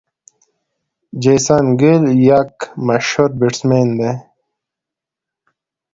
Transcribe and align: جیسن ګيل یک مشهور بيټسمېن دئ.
جیسن 1.21 1.65
ګيل 1.79 2.03
یک 2.29 2.51
مشهور 2.87 3.29
بيټسمېن 3.39 3.87
دئ. 3.99 4.13